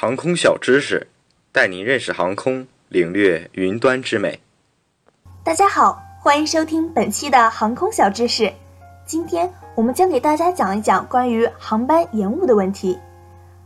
[0.00, 1.08] 航空小知识，
[1.52, 4.40] 带您认识航空，领略云端之美。
[5.44, 8.50] 大家好，欢迎收听本期的航空小知识。
[9.04, 12.98] 今天我们将给大家讲一讲关于航班延误的问题。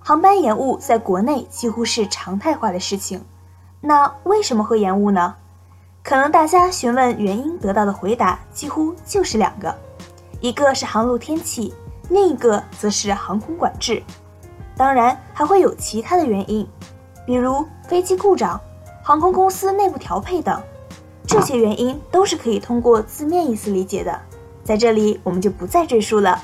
[0.01, 3.25] 航班延误在国内几乎是常态化的事情。
[3.81, 5.37] 那为什么会延误呢？
[6.03, 9.73] 可能大家询问原因得到的回答几乎就是两个，
[10.41, 11.73] 一个是航路天气，
[12.11, 14.03] 另一个则是航空管制。
[14.77, 16.67] 当然还会有其他的原因，
[17.27, 18.61] 比如飞机故障、
[19.03, 20.61] 航空公司内部调配等，
[21.27, 24.21] 这些原因都是可以通过字面意思理解的，
[24.65, 26.41] 在这里我们就不再赘述了。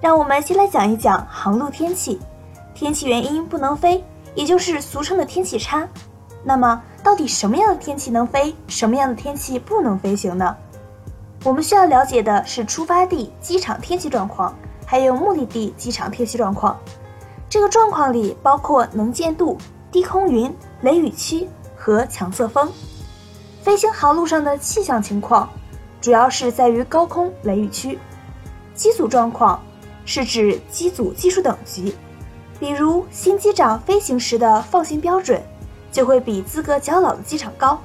[0.00, 2.18] 让我们先来讲一讲航路天气，
[2.74, 4.02] 天气原因不能飞，
[4.34, 5.86] 也就是俗称的天气差。
[6.42, 10.56] 那么到底什么样的天气能飞，什么样的天气不能飞行呢？
[11.44, 14.52] 我们需要了解的是出发地机场天气状况，
[14.86, 16.76] 还有目的地机场天气状况。
[17.52, 19.58] 这个状况里包括能见度、
[19.90, 22.72] 低空云、雷雨区和强侧风。
[23.60, 25.46] 飞行航路上的气象情况，
[26.00, 27.98] 主要是在于高空雷雨区。
[28.74, 29.62] 机组状况
[30.06, 31.94] 是指机组技术等级，
[32.58, 35.38] 比如新机长飞行时的放行标准。
[35.90, 37.78] 就会比资格较老的机场高。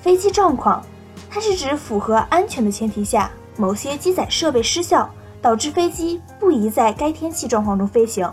[0.00, 0.82] 飞机状况，
[1.28, 5.06] 它是指符合安全的前提下，某些机载设备失效，
[5.42, 8.26] 导致飞机不宜在该天气状况中飞行。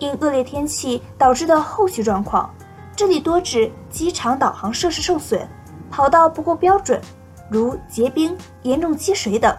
[0.00, 2.52] 因恶劣天气导致的后续状况，
[2.96, 5.48] 这里多指机场导航设施受损、
[5.88, 7.00] 跑道不够标准，
[7.48, 9.56] 如结冰、严重积水等。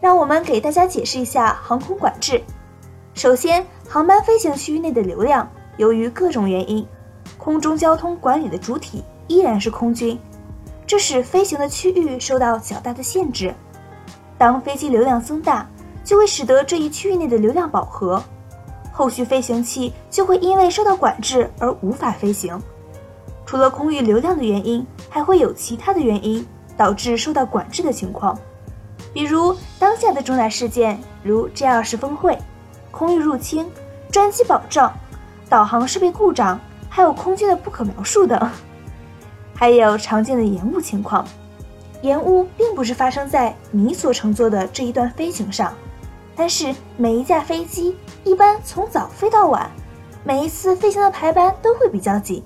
[0.00, 2.42] 让我们给大家解释一下航空管制。
[3.14, 6.86] 首先，航班飞行区域内的流量，由于各种原因。
[7.38, 10.18] 空中交通管理的主体依然是空军，
[10.86, 13.54] 这使飞行的区域受到较大的限制。
[14.38, 15.68] 当飞机流量增大，
[16.04, 18.22] 就会使得这一区域内的流量饱和，
[18.92, 22.60] 后续飞行器就会因为受到管制而无法飞行。
[23.46, 28.38] 除了空域流量的原因，还会有其他的原因导致受到管制的情况，
[29.12, 32.38] 比如当下的重大事件，如 G20 峰会、
[32.90, 33.66] 空域入侵、
[34.10, 34.92] 专机保障、
[35.48, 36.60] 导航设备故障。
[36.94, 38.38] 还有空军的不可描述等，
[39.56, 41.26] 还有常见的延误情况。
[42.02, 45.72] 延误并不是发生在你所乘坐的这一段飞行上，
[46.34, 49.70] 但是每一架飞机一般从早飞到晚，
[50.24, 52.42] 每一次飞行的排班都会比较紧。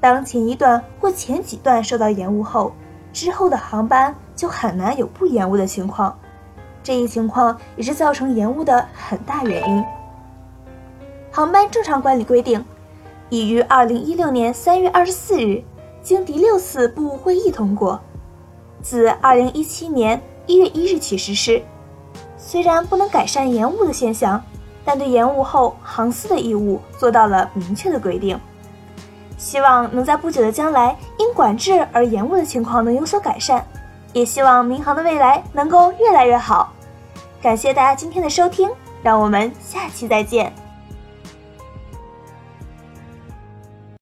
[0.00, 2.72] 当前一段或前几段受到延误后，
[3.12, 6.18] 之后的航班就很难有不延误的情况。
[6.82, 9.84] 这一情况也是造成延误的很大原因。
[11.30, 12.64] 航班正常管理规定。
[13.30, 15.62] 已于二零一六年三月二十四日
[16.02, 17.98] 经第六次部务会议通过，
[18.82, 21.62] 自二零一七年一月一日起实施。
[22.44, 24.42] 虽然不能改善延误的现象，
[24.84, 28.38] 但对延误后航司的义务做到了明确的规定。
[29.38, 33.64] 希望能在不久的将来因管制而延误的情况能有所改善，
[34.12, 36.72] 也希望民航的未来能够越来越好。
[37.40, 38.68] 感谢大家今天的收听，
[39.02, 40.52] 让我们下期再见。